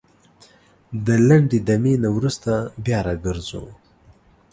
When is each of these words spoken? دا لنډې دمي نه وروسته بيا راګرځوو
دا 1.05 1.15
لنډې 1.27 1.59
دمي 1.67 1.93
نه 2.03 2.09
وروسته 2.17 2.51
بيا 2.85 2.99
راګرځوو 3.07 3.71